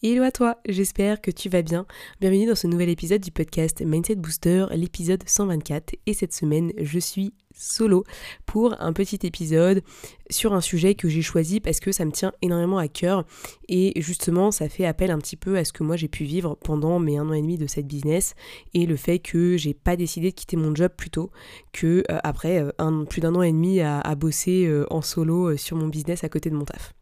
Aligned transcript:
Hello 0.00 0.22
à 0.22 0.30
toi, 0.30 0.58
j'espère 0.68 1.20
que 1.20 1.32
tu 1.32 1.48
vas 1.48 1.62
bien. 1.62 1.84
Bienvenue 2.20 2.46
dans 2.46 2.54
ce 2.54 2.68
nouvel 2.68 2.88
épisode 2.88 3.20
du 3.20 3.32
podcast 3.32 3.82
Mindset 3.84 4.14
Booster, 4.14 4.66
l'épisode 4.70 5.24
124. 5.26 5.96
Et 6.06 6.14
cette 6.14 6.32
semaine, 6.32 6.72
je 6.80 7.00
suis 7.00 7.34
solo 7.52 8.04
pour 8.46 8.80
un 8.80 8.92
petit 8.92 9.18
épisode 9.24 9.82
sur 10.30 10.54
un 10.54 10.60
sujet 10.60 10.94
que 10.94 11.08
j'ai 11.08 11.20
choisi 11.20 11.58
parce 11.58 11.80
que 11.80 11.90
ça 11.90 12.04
me 12.04 12.12
tient 12.12 12.32
énormément 12.42 12.78
à 12.78 12.86
cœur. 12.86 13.24
Et 13.68 14.00
justement, 14.00 14.52
ça 14.52 14.68
fait 14.68 14.86
appel 14.86 15.10
un 15.10 15.18
petit 15.18 15.34
peu 15.34 15.58
à 15.58 15.64
ce 15.64 15.72
que 15.72 15.82
moi 15.82 15.96
j'ai 15.96 16.06
pu 16.06 16.22
vivre 16.22 16.56
pendant 16.62 17.00
mes 17.00 17.18
un 17.18 17.28
an 17.28 17.32
et 17.32 17.42
demi 17.42 17.58
de 17.58 17.66
cette 17.66 17.88
business 17.88 18.36
et 18.74 18.86
le 18.86 18.94
fait 18.94 19.18
que 19.18 19.56
j'ai 19.56 19.74
pas 19.74 19.96
décidé 19.96 20.30
de 20.30 20.36
quitter 20.36 20.56
mon 20.56 20.76
job 20.76 20.92
plus 20.96 21.10
tôt 21.10 21.32
que 21.72 22.04
euh, 22.08 22.20
après 22.22 22.62
euh, 22.62 23.04
plus 23.04 23.20
d'un 23.20 23.34
an 23.34 23.42
et 23.42 23.50
demi 23.50 23.80
à, 23.80 23.98
à 23.98 24.14
bosser 24.14 24.64
euh, 24.64 24.86
en 24.90 25.02
solo 25.02 25.56
sur 25.56 25.76
mon 25.76 25.88
business 25.88 26.22
à 26.22 26.28
côté 26.28 26.50
de 26.50 26.54
mon 26.54 26.66
taf 26.66 26.94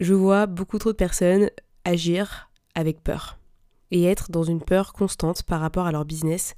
je 0.00 0.14
vois 0.14 0.46
beaucoup 0.46 0.78
trop 0.78 0.92
de 0.92 0.96
personnes 0.96 1.50
agir 1.84 2.50
avec 2.74 3.02
peur 3.02 3.38
et 3.90 4.04
être 4.04 4.30
dans 4.30 4.44
une 4.44 4.62
peur 4.62 4.92
constante 4.92 5.42
par 5.42 5.60
rapport 5.60 5.86
à 5.86 5.92
leur 5.92 6.04
business. 6.04 6.54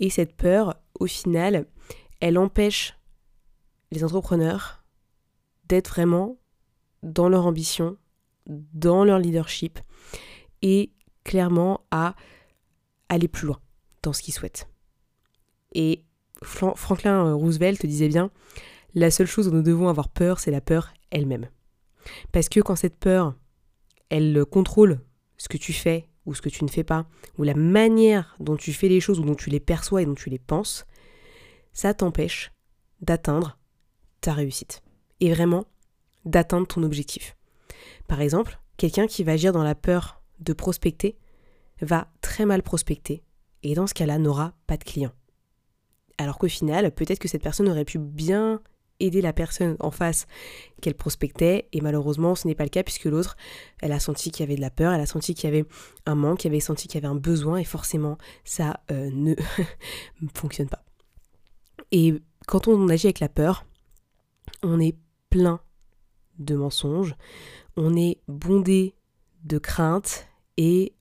Et 0.00 0.10
cette 0.10 0.36
peur, 0.36 0.76
au 0.98 1.06
final, 1.06 1.66
elle 2.20 2.38
empêche 2.38 2.98
les 3.90 4.04
entrepreneurs 4.04 4.84
d'être 5.68 5.88
vraiment 5.88 6.38
dans 7.02 7.28
leur 7.28 7.46
ambition, 7.46 7.96
dans 8.46 9.04
leur 9.04 9.18
leadership 9.18 9.78
et 10.62 10.92
clairement 11.24 11.84
à 11.90 12.14
aller 13.08 13.28
plus 13.28 13.46
loin 13.46 13.60
dans 14.02 14.12
ce 14.12 14.22
qu'ils 14.22 14.34
souhaitent. 14.34 14.68
Et 15.74 16.04
Franklin 16.42 17.34
Roosevelt 17.34 17.86
disait 17.86 18.08
bien, 18.08 18.30
la 18.94 19.10
seule 19.10 19.26
chose 19.26 19.46
dont 19.46 19.56
nous 19.56 19.62
devons 19.62 19.88
avoir 19.88 20.08
peur, 20.08 20.40
c'est 20.40 20.50
la 20.50 20.60
peur 20.60 20.92
elle-même. 21.10 21.48
Parce 22.32 22.48
que 22.48 22.60
quand 22.60 22.76
cette 22.76 22.96
peur, 22.96 23.34
elle 24.08 24.44
contrôle 24.44 25.00
ce 25.36 25.48
que 25.48 25.56
tu 25.56 25.72
fais 25.72 26.08
ou 26.24 26.34
ce 26.34 26.42
que 26.42 26.48
tu 26.48 26.64
ne 26.64 26.70
fais 26.70 26.84
pas, 26.84 27.06
ou 27.38 27.42
la 27.42 27.54
manière 27.54 28.36
dont 28.38 28.56
tu 28.56 28.72
fais 28.72 28.88
les 28.88 29.00
choses 29.00 29.18
ou 29.18 29.24
dont 29.24 29.34
tu 29.34 29.50
les 29.50 29.60
perçois 29.60 30.02
et 30.02 30.06
dont 30.06 30.14
tu 30.14 30.30
les 30.30 30.38
penses, 30.38 30.86
ça 31.72 31.94
t'empêche 31.94 32.52
d'atteindre 33.00 33.58
ta 34.20 34.32
réussite. 34.32 34.82
Et 35.20 35.32
vraiment 35.32 35.64
d'atteindre 36.24 36.66
ton 36.66 36.82
objectif. 36.84 37.36
Par 38.06 38.20
exemple, 38.20 38.60
quelqu'un 38.76 39.06
qui 39.06 39.24
va 39.24 39.32
agir 39.32 39.52
dans 39.52 39.64
la 39.64 39.74
peur 39.74 40.22
de 40.38 40.52
prospecter 40.52 41.18
va 41.80 42.08
très 42.20 42.46
mal 42.46 42.62
prospecter 42.62 43.24
et 43.62 43.74
dans 43.74 43.86
ce 43.86 43.94
cas-là 43.94 44.18
n'aura 44.18 44.54
pas 44.66 44.76
de 44.76 44.84
clients. 44.84 45.12
Alors 46.18 46.38
qu'au 46.38 46.48
final, 46.48 46.92
peut-être 46.92 47.18
que 47.18 47.28
cette 47.28 47.42
personne 47.42 47.68
aurait 47.68 47.84
pu 47.84 47.98
bien 47.98 48.60
aider 49.02 49.20
la 49.20 49.32
personne 49.32 49.76
en 49.80 49.90
face 49.90 50.26
qu'elle 50.80 50.94
prospectait 50.94 51.68
et 51.72 51.80
malheureusement 51.80 52.34
ce 52.34 52.46
n'est 52.46 52.54
pas 52.54 52.64
le 52.64 52.70
cas 52.70 52.82
puisque 52.82 53.04
l'autre 53.04 53.36
elle 53.80 53.92
a 53.92 54.00
senti 54.00 54.30
qu'il 54.30 54.44
y 54.44 54.46
avait 54.48 54.56
de 54.56 54.60
la 54.60 54.70
peur, 54.70 54.92
elle 54.92 55.00
a 55.00 55.06
senti 55.06 55.34
qu'il 55.34 55.50
y 55.50 55.52
avait 55.52 55.66
un 56.06 56.14
manque, 56.14 56.46
elle 56.46 56.52
avait 56.52 56.60
senti 56.60 56.88
qu'il 56.88 57.00
y 57.00 57.04
avait 57.04 57.12
un 57.12 57.18
besoin 57.18 57.58
et 57.58 57.64
forcément 57.64 58.18
ça 58.44 58.80
euh, 58.90 59.10
ne 59.12 59.34
fonctionne 60.34 60.68
pas. 60.68 60.84
Et 61.90 62.14
quand 62.46 62.68
on 62.68 62.88
agit 62.88 63.08
avec 63.08 63.20
la 63.20 63.28
peur, 63.28 63.66
on 64.62 64.80
est 64.80 64.96
plein 65.30 65.60
de 66.38 66.54
mensonges, 66.54 67.14
on 67.76 67.96
est 67.96 68.20
bondé 68.28 68.94
de 69.44 69.58
craintes 69.58 70.26
et 70.56 70.94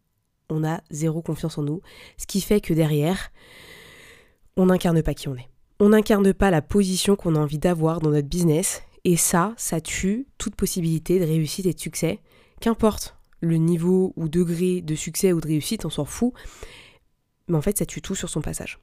on 0.49 0.63
a 0.63 0.81
zéro 0.89 1.21
confiance 1.21 1.57
en 1.57 1.63
nous, 1.63 1.81
ce 2.17 2.27
qui 2.27 2.41
fait 2.41 2.61
que 2.61 2.73
derrière, 2.73 3.31
on 4.57 4.65
n'incarne 4.67 5.01
pas 5.01 5.13
qui 5.13 5.27
on 5.29 5.35
est 5.35 5.50
on 5.81 5.89
n'incarne 5.89 6.31
pas 6.31 6.51
la 6.51 6.61
position 6.61 7.15
qu'on 7.15 7.35
a 7.35 7.39
envie 7.39 7.57
d'avoir 7.57 8.01
dans 8.01 8.11
notre 8.11 8.27
business. 8.27 8.83
Et 9.03 9.17
ça, 9.17 9.55
ça 9.57 9.81
tue 9.81 10.27
toute 10.37 10.55
possibilité 10.55 11.19
de 11.19 11.25
réussite 11.25 11.65
et 11.65 11.73
de 11.73 11.79
succès. 11.79 12.19
Qu'importe 12.59 13.17
le 13.39 13.55
niveau 13.55 14.13
ou 14.15 14.29
degré 14.29 14.81
de 14.81 14.93
succès 14.93 15.33
ou 15.33 15.41
de 15.41 15.47
réussite, 15.47 15.83
on 15.83 15.89
s'en 15.89 16.05
fout. 16.05 16.33
Mais 17.47 17.57
en 17.57 17.63
fait, 17.63 17.79
ça 17.79 17.87
tue 17.87 17.99
tout 17.99 18.13
sur 18.13 18.29
son 18.29 18.41
passage. 18.41 18.79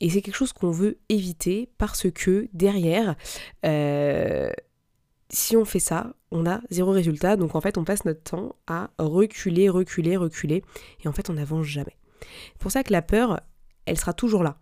Et 0.00 0.10
c'est 0.10 0.20
quelque 0.20 0.34
chose 0.34 0.52
qu'on 0.52 0.70
veut 0.70 0.98
éviter 1.08 1.70
parce 1.78 2.10
que 2.10 2.48
derrière, 2.52 3.16
euh, 3.64 4.50
si 5.30 5.56
on 5.56 5.64
fait 5.64 5.78
ça, 5.78 6.12
on 6.32 6.44
a 6.44 6.60
zéro 6.68 6.90
résultat. 6.90 7.36
Donc 7.36 7.54
en 7.54 7.62
fait, 7.62 7.78
on 7.78 7.84
passe 7.84 8.04
notre 8.04 8.22
temps 8.22 8.56
à 8.66 8.90
reculer, 8.98 9.70
reculer, 9.70 10.18
reculer. 10.18 10.62
Et 11.02 11.08
en 11.08 11.12
fait, 11.12 11.30
on 11.30 11.32
n'avance 11.32 11.64
jamais. 11.64 11.96
C'est 12.20 12.58
pour 12.58 12.72
ça 12.72 12.84
que 12.84 12.92
la 12.92 13.00
peur, 13.00 13.40
elle 13.86 13.98
sera 13.98 14.12
toujours 14.12 14.42
là. 14.42 14.58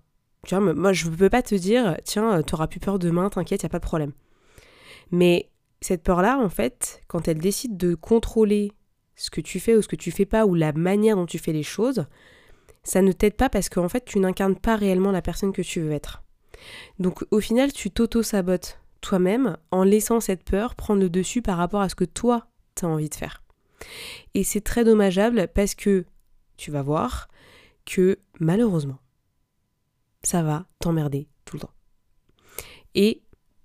Moi, 0.52 0.92
je 0.92 1.08
ne 1.08 1.14
peux 1.14 1.30
pas 1.30 1.42
te 1.42 1.54
dire, 1.54 1.96
tiens, 2.04 2.42
tu 2.42 2.54
auras 2.54 2.66
plus 2.66 2.80
peur 2.80 2.98
demain, 2.98 3.30
t'inquiète, 3.30 3.62
il 3.62 3.66
n'y 3.66 3.70
a 3.70 3.70
pas 3.70 3.78
de 3.78 3.84
problème. 3.84 4.12
Mais 5.10 5.50
cette 5.80 6.02
peur-là, 6.02 6.38
en 6.38 6.48
fait, 6.48 7.02
quand 7.08 7.28
elle 7.28 7.38
décide 7.38 7.76
de 7.76 7.94
contrôler 7.94 8.72
ce 9.16 9.30
que 9.30 9.40
tu 9.40 9.60
fais 9.60 9.76
ou 9.76 9.82
ce 9.82 9.88
que 9.88 9.96
tu 9.96 10.10
fais 10.10 10.24
pas, 10.24 10.46
ou 10.46 10.54
la 10.54 10.72
manière 10.72 11.16
dont 11.16 11.26
tu 11.26 11.38
fais 11.38 11.52
les 11.52 11.62
choses, 11.62 12.06
ça 12.82 13.02
ne 13.02 13.12
t'aide 13.12 13.36
pas 13.36 13.48
parce 13.48 13.68
qu'en 13.68 13.88
fait, 13.88 14.04
tu 14.04 14.18
n'incarnes 14.18 14.56
pas 14.56 14.76
réellement 14.76 15.12
la 15.12 15.22
personne 15.22 15.52
que 15.52 15.62
tu 15.62 15.80
veux 15.80 15.92
être. 15.92 16.22
Donc, 16.98 17.24
au 17.30 17.40
final, 17.40 17.72
tu 17.72 17.90
t'auto-sabotes 17.90 18.80
toi-même 19.00 19.56
en 19.70 19.84
laissant 19.84 20.20
cette 20.20 20.44
peur 20.44 20.74
prendre 20.74 21.00
le 21.00 21.10
dessus 21.10 21.42
par 21.42 21.58
rapport 21.58 21.80
à 21.80 21.88
ce 21.88 21.94
que 21.94 22.04
toi, 22.04 22.46
tu 22.74 22.84
as 22.84 22.88
envie 22.88 23.10
de 23.10 23.14
faire. 23.14 23.42
Et 24.34 24.44
c'est 24.44 24.62
très 24.62 24.84
dommageable 24.84 25.48
parce 25.54 25.74
que 25.74 26.06
tu 26.56 26.70
vas 26.70 26.82
voir 26.82 27.28
que 27.84 28.18
malheureusement, 28.40 28.98
ça 30.24 30.42
va 30.42 30.66
t'emmerder 30.80 31.28
tout 31.44 31.56
le 31.56 31.60
temps. 31.60 31.74
Et 32.94 33.22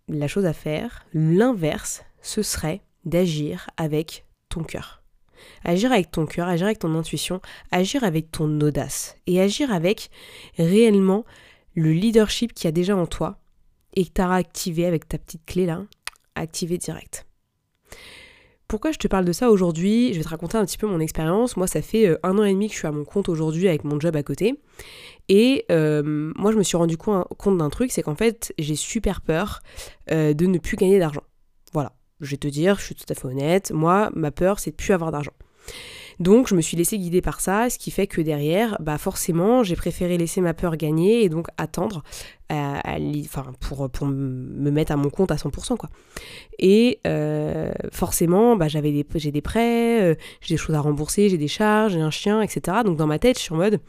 la 0.07 0.27
chose 0.27 0.45
à 0.45 0.53
faire, 0.53 1.05
l'inverse, 1.13 2.03
ce 2.21 2.41
serait 2.41 2.81
d'agir 3.05 3.69
avec 3.77 4.25
ton 4.49 4.63
cœur. 4.63 5.03
Agir 5.63 5.91
avec 5.91 6.11
ton 6.11 6.25
cœur, 6.25 6.47
agir 6.47 6.65
avec 6.65 6.79
ton 6.79 6.95
intuition, 6.95 7.41
agir 7.71 8.03
avec 8.03 8.31
ton 8.31 8.59
audace 8.59 9.17
et 9.25 9.39
agir 9.39 9.71
avec 9.71 10.09
réellement 10.57 11.25
le 11.75 11.91
leadership 11.91 12.53
qu'il 12.53 12.65
y 12.65 12.67
a 12.67 12.71
déjà 12.73 12.95
en 12.95 13.05
toi 13.05 13.39
et 13.95 14.05
que 14.05 14.11
tu 14.13 14.21
as 14.21 14.31
activé 14.31 14.85
avec 14.85 15.07
ta 15.07 15.17
petite 15.17 15.45
clé 15.45 15.65
là, 15.65 15.85
activé 16.35 16.77
direct. 16.77 17.25
Pourquoi 18.69 18.91
je 18.91 18.99
te 18.99 19.07
parle 19.07 19.25
de 19.25 19.31
ça 19.31 19.49
aujourd'hui? 19.49 20.13
Je 20.13 20.19
vais 20.19 20.23
te 20.23 20.29
raconter 20.29 20.55
un 20.55 20.63
petit 20.63 20.77
peu 20.77 20.85
mon 20.85 20.99
expérience. 20.99 21.57
Moi, 21.57 21.65
ça 21.65 21.81
fait 21.81 22.07
euh, 22.07 22.19
un 22.21 22.37
an 22.37 22.43
et 22.43 22.53
demi 22.53 22.67
que 22.67 22.73
je 22.73 22.77
suis 22.77 22.87
à 22.87 22.91
mon 22.91 23.03
compte 23.03 23.27
aujourd'hui 23.27 23.67
avec 23.67 23.83
mon 23.83 23.99
job 23.99 24.15
à 24.15 24.21
côté. 24.21 24.61
Et 25.27 25.65
euh, 25.71 26.31
moi, 26.35 26.51
je 26.51 26.57
me 26.57 26.61
suis 26.61 26.77
rendu 26.77 26.95
compte 26.95 27.57
d'un 27.57 27.69
truc, 27.71 27.91
c'est 27.91 28.03
qu'en 28.03 28.13
fait, 28.13 28.53
j'ai 28.59 28.75
super 28.75 29.21
peur 29.21 29.61
euh, 30.11 30.35
de 30.35 30.45
ne 30.45 30.59
plus 30.59 30.77
gagner 30.77 30.99
d'argent. 30.99 31.23
Voilà, 31.73 31.93
je 32.21 32.29
vais 32.29 32.37
te 32.37 32.47
dire, 32.47 32.77
je 32.77 32.85
suis 32.85 32.95
tout 32.95 33.07
à 33.09 33.15
fait 33.15 33.25
honnête. 33.25 33.71
Moi, 33.71 34.11
ma 34.13 34.29
peur, 34.29 34.59
c'est 34.59 34.69
de 34.69 34.75
plus 34.75 34.93
avoir 34.93 35.11
d'argent. 35.11 35.33
Donc 36.19 36.47
je 36.47 36.55
me 36.55 36.61
suis 36.61 36.75
laissé 36.75 36.97
guider 36.97 37.21
par 37.21 37.39
ça, 37.39 37.69
ce 37.69 37.77
qui 37.77 37.91
fait 37.91 38.05
que 38.05 38.19
derrière, 38.19 38.77
bah 38.81 38.97
forcément, 38.97 39.63
j'ai 39.63 39.77
préféré 39.77 40.17
laisser 40.17 40.41
ma 40.41 40.53
peur 40.53 40.75
gagner 40.75 41.23
et 41.23 41.29
donc 41.29 41.47
attendre 41.57 42.03
enfin, 42.51 43.45
pour, 43.61 44.07
me 44.07 44.71
mettre 44.71 44.91
à 44.91 44.97
mon 44.97 45.09
compte 45.09 45.31
à 45.31 45.35
100%. 45.35 45.77
Quoi. 45.77 45.89
Et 46.57 46.99
euh, 47.07 47.71
forcément, 47.91 48.57
bah, 48.57 48.67
j'avais 48.67 48.91
des, 48.91 49.05
j'ai 49.15 49.31
des 49.31 49.41
prêts, 49.41 50.01
euh, 50.01 50.15
j'ai 50.41 50.55
des 50.55 50.57
choses 50.57 50.75
à 50.75 50.81
rembourser, 50.81 51.29
j'ai 51.29 51.37
des 51.37 51.47
charges, 51.47 51.93
j'ai 51.93 52.01
un 52.01 52.11
chien, 52.11 52.41
etc. 52.41 52.79
Donc 52.83 52.97
dans 52.97 53.07
ma 53.07 53.19
tête, 53.19 53.37
je 53.37 53.43
suis 53.43 53.53
en 53.53 53.57
mode... 53.57 53.79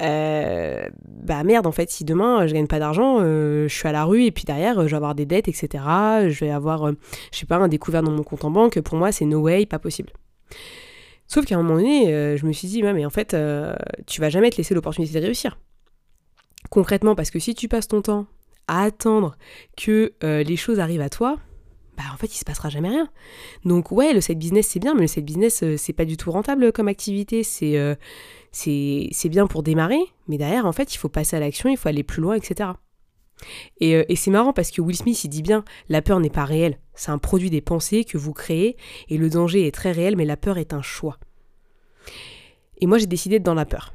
Euh, 0.00 0.88
bah 1.04 1.42
merde 1.42 1.66
en 1.66 1.72
fait 1.72 1.90
si 1.90 2.04
demain 2.04 2.46
je 2.46 2.54
gagne 2.54 2.68
pas 2.68 2.78
d'argent 2.78 3.18
je 3.18 3.66
suis 3.68 3.88
à 3.88 3.90
la 3.90 4.04
rue 4.04 4.26
et 4.26 4.30
puis 4.30 4.44
derrière 4.44 4.82
je 4.82 4.90
vais 4.90 4.94
avoir 4.94 5.16
des 5.16 5.26
dettes 5.26 5.48
etc 5.48 5.66
je 6.28 6.38
vais 6.38 6.52
avoir 6.52 6.92
je 6.92 7.36
sais 7.36 7.46
pas 7.46 7.56
un 7.56 7.66
découvert 7.66 8.04
dans 8.04 8.12
mon 8.12 8.22
compte 8.22 8.44
en 8.44 8.52
banque 8.52 8.80
pour 8.80 8.96
moi 8.96 9.10
c'est 9.10 9.24
no 9.24 9.40
way 9.40 9.66
pas 9.66 9.80
possible 9.80 10.12
Sauf 11.28 11.44
qu'à 11.44 11.56
un 11.56 11.62
moment 11.62 11.76
donné, 11.76 12.12
euh, 12.12 12.38
je 12.38 12.46
me 12.46 12.52
suis 12.52 12.68
dit, 12.68 12.82
mais 12.82 13.04
en 13.04 13.10
fait, 13.10 13.34
euh, 13.34 13.76
tu 14.06 14.20
vas 14.22 14.30
jamais 14.30 14.48
te 14.50 14.56
laisser 14.56 14.74
l'opportunité 14.74 15.20
de 15.20 15.24
réussir. 15.24 15.58
Concrètement, 16.70 17.14
parce 17.14 17.30
que 17.30 17.38
si 17.38 17.54
tu 17.54 17.68
passes 17.68 17.86
ton 17.86 18.00
temps 18.00 18.26
à 18.66 18.82
attendre 18.82 19.36
que 19.76 20.14
euh, 20.24 20.42
les 20.42 20.56
choses 20.56 20.80
arrivent 20.80 21.02
à 21.02 21.10
toi, 21.10 21.36
bah 21.98 22.04
en 22.14 22.16
fait, 22.16 22.34
il 22.34 22.38
se 22.38 22.44
passera 22.44 22.70
jamais 22.70 22.88
rien. 22.88 23.08
Donc 23.64 23.92
ouais, 23.92 24.14
le 24.14 24.20
side 24.20 24.38
business 24.38 24.68
c'est 24.68 24.78
bien, 24.78 24.94
mais 24.94 25.02
le 25.02 25.06
side 25.06 25.24
business 25.24 25.64
c'est 25.76 25.92
pas 25.92 26.04
du 26.04 26.16
tout 26.16 26.30
rentable 26.30 26.72
comme 26.72 26.88
activité. 26.88 27.42
C'est 27.42 27.76
c'est 28.52 29.28
bien 29.28 29.46
pour 29.46 29.62
démarrer, 29.62 30.00
mais 30.28 30.38
derrière, 30.38 30.64
en 30.64 30.72
fait, 30.72 30.94
il 30.94 30.98
faut 30.98 31.08
passer 31.08 31.36
à 31.36 31.40
l'action, 31.40 31.68
il 31.68 31.76
faut 31.76 31.88
aller 31.88 32.04
plus 32.04 32.22
loin, 32.22 32.34
etc. 32.34 32.70
Euh, 33.82 34.04
et, 34.08 34.16
c'est 34.16 34.30
marrant 34.30 34.52
parce 34.52 34.70
que 34.70 34.80
Will 34.80 34.96
Smith, 34.96 35.22
il 35.24 35.28
dit 35.28 35.42
bien, 35.42 35.64
la 35.88 36.02
peur 36.02 36.20
n'est 36.20 36.30
pas 36.30 36.44
réelle, 36.44 36.78
c'est 36.94 37.10
un 37.10 37.18
produit 37.18 37.50
des 37.50 37.60
pensées 37.60 38.04
que 38.04 38.18
vous 38.18 38.32
créez, 38.32 38.76
et 39.08 39.16
le 39.16 39.30
danger 39.30 39.66
est 39.66 39.74
très 39.74 39.92
réel, 39.92 40.16
mais 40.16 40.24
la 40.24 40.36
peur 40.36 40.58
est 40.58 40.72
un 40.72 40.82
choix. 40.82 41.18
Et 42.78 42.86
moi, 42.86 42.98
j'ai 42.98 43.06
décidé 43.06 43.36
d'être 43.36 43.44
dans 43.44 43.54
la 43.54 43.66
peur. 43.66 43.94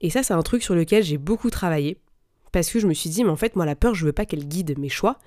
Et 0.00 0.10
ça, 0.10 0.22
c'est 0.22 0.34
un 0.34 0.42
truc 0.42 0.62
sur 0.62 0.74
lequel 0.74 1.02
j'ai 1.04 1.18
beaucoup 1.18 1.50
travaillé. 1.50 1.98
Parce 2.50 2.70
que 2.70 2.80
je 2.80 2.86
me 2.86 2.94
suis 2.94 3.08
dit, 3.08 3.24
mais 3.24 3.30
en 3.30 3.36
fait, 3.36 3.56
moi, 3.56 3.64
la 3.64 3.76
peur, 3.76 3.94
je 3.94 4.04
veux 4.04 4.12
pas 4.12 4.26
qu'elle 4.26 4.46
guide 4.46 4.78
mes 4.78 4.88
choix. 4.88 5.18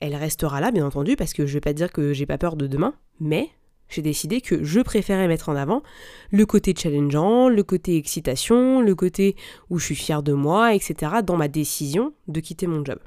Elle 0.00 0.16
restera 0.16 0.60
là, 0.60 0.70
bien 0.70 0.86
entendu, 0.86 1.16
parce 1.16 1.32
que 1.32 1.46
je 1.46 1.54
vais 1.54 1.60
pas 1.60 1.72
dire 1.72 1.92
que 1.92 2.12
j'ai 2.12 2.26
pas 2.26 2.38
peur 2.38 2.56
de 2.56 2.66
demain, 2.66 2.94
mais 3.20 3.50
j'ai 3.88 4.02
décidé 4.02 4.40
que 4.40 4.64
je 4.64 4.80
préférais 4.80 5.28
mettre 5.28 5.48
en 5.48 5.56
avant 5.56 5.82
le 6.30 6.46
côté 6.46 6.74
challengeant, 6.76 7.48
le 7.48 7.62
côté 7.62 7.96
excitation, 7.96 8.80
le 8.80 8.94
côté 8.94 9.36
où 9.70 9.78
je 9.78 9.84
suis 9.86 9.94
fière 9.94 10.22
de 10.22 10.32
moi, 10.32 10.74
etc. 10.74 11.16
dans 11.24 11.36
ma 11.36 11.48
décision 11.48 12.14
de 12.28 12.40
quitter 12.40 12.66
mon 12.66 12.84
job. 12.84 12.98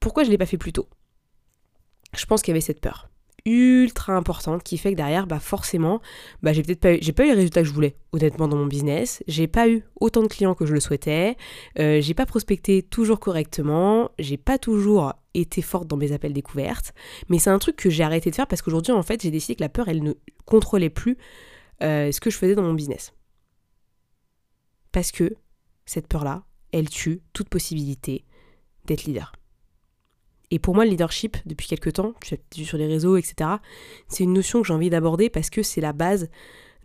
Pourquoi 0.00 0.22
je 0.22 0.28
ne 0.28 0.32
l'ai 0.32 0.38
pas 0.38 0.46
fait 0.46 0.58
plus 0.58 0.72
tôt? 0.72 0.88
Je 2.16 2.24
pense 2.26 2.42
qu'il 2.42 2.52
y 2.52 2.54
avait 2.54 2.60
cette 2.60 2.80
peur 2.80 3.07
ultra 3.44 4.14
importante 4.14 4.62
qui 4.62 4.78
fait 4.78 4.92
que 4.92 4.96
derrière, 4.96 5.26
bah 5.26 5.38
forcément, 5.38 6.00
bah 6.42 6.52
j'ai 6.52 6.62
peut-être 6.62 6.80
pas 6.80 6.94
eu, 6.94 6.98
j'ai 7.00 7.12
pas 7.12 7.24
eu 7.24 7.28
les 7.28 7.34
résultats 7.34 7.62
que 7.62 7.68
je 7.68 7.72
voulais, 7.72 7.96
honnêtement, 8.12 8.48
dans 8.48 8.56
mon 8.56 8.66
business. 8.66 9.22
J'ai 9.26 9.46
pas 9.46 9.68
eu 9.68 9.84
autant 10.00 10.22
de 10.22 10.28
clients 10.28 10.54
que 10.54 10.66
je 10.66 10.74
le 10.74 10.80
souhaitais. 10.80 11.36
Euh, 11.78 12.00
j'ai 12.00 12.14
pas 12.14 12.26
prospecté 12.26 12.82
toujours 12.82 13.20
correctement. 13.20 14.10
J'ai 14.18 14.36
pas 14.36 14.58
toujours 14.58 15.14
été 15.34 15.62
forte 15.62 15.86
dans 15.86 15.96
mes 15.96 16.12
appels 16.12 16.32
découvertes. 16.32 16.92
Mais 17.28 17.38
c'est 17.38 17.50
un 17.50 17.58
truc 17.58 17.76
que 17.76 17.90
j'ai 17.90 18.02
arrêté 18.02 18.30
de 18.30 18.34
faire 18.34 18.46
parce 18.46 18.62
qu'aujourd'hui, 18.62 18.92
en 18.92 19.02
fait, 19.02 19.22
j'ai 19.22 19.30
décidé 19.30 19.56
que 19.56 19.62
la 19.62 19.68
peur, 19.68 19.88
elle 19.88 20.02
ne 20.02 20.12
contrôlait 20.44 20.90
plus 20.90 21.16
euh, 21.82 22.12
ce 22.12 22.20
que 22.20 22.30
je 22.30 22.36
faisais 22.36 22.54
dans 22.54 22.62
mon 22.62 22.74
business. 22.74 23.12
Parce 24.92 25.12
que 25.12 25.36
cette 25.86 26.08
peur-là, 26.08 26.44
elle 26.72 26.88
tue 26.88 27.22
toute 27.32 27.48
possibilité 27.48 28.24
d'être 28.84 29.04
leader. 29.04 29.32
Et 30.50 30.58
pour 30.58 30.74
moi, 30.74 30.84
le 30.84 30.90
leadership, 30.90 31.36
depuis 31.46 31.66
quelques 31.66 31.94
temps, 31.94 32.14
je 32.24 32.36
suis 32.52 32.64
sur 32.64 32.78
les 32.78 32.86
réseaux, 32.86 33.16
etc., 33.16 33.50
c'est 34.08 34.24
une 34.24 34.32
notion 34.32 34.62
que 34.62 34.68
j'ai 34.68 34.72
envie 34.72 34.90
d'aborder 34.90 35.28
parce 35.28 35.50
que 35.50 35.62
c'est 35.62 35.80
la 35.80 35.92
base 35.92 36.30